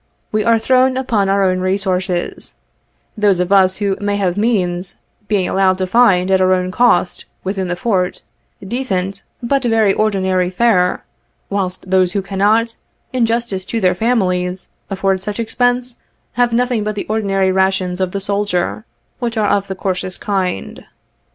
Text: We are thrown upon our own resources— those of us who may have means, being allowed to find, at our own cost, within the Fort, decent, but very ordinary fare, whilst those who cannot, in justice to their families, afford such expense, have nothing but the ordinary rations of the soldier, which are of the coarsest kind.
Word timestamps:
We 0.31 0.43
are 0.43 0.57
thrown 0.57 0.97
upon 0.97 1.29
our 1.29 1.43
own 1.43 1.59
resources— 1.59 2.55
those 3.15 3.39
of 3.39 3.51
us 3.51 3.75
who 3.75 3.97
may 4.01 4.15
have 4.17 4.35
means, 4.35 4.95
being 5.27 5.47
allowed 5.47 5.77
to 5.77 5.85
find, 5.85 6.31
at 6.31 6.41
our 6.41 6.53
own 6.53 6.71
cost, 6.71 7.25
within 7.43 7.67
the 7.67 7.75
Fort, 7.75 8.23
decent, 8.67 9.21
but 9.43 9.61
very 9.63 9.93
ordinary 9.93 10.49
fare, 10.49 11.03
whilst 11.51 11.91
those 11.91 12.13
who 12.13 12.23
cannot, 12.23 12.77
in 13.13 13.27
justice 13.27 13.63
to 13.67 13.79
their 13.79 13.93
families, 13.93 14.69
afford 14.89 15.21
such 15.21 15.39
expense, 15.39 15.97
have 16.31 16.51
nothing 16.51 16.83
but 16.83 16.95
the 16.95 17.05
ordinary 17.07 17.51
rations 17.51 18.01
of 18.01 18.11
the 18.11 18.19
soldier, 18.19 18.85
which 19.19 19.37
are 19.37 19.49
of 19.49 19.67
the 19.67 19.75
coarsest 19.75 20.19
kind. 20.19 20.83